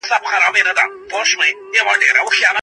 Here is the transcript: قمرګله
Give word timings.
قمرګله 0.03 2.57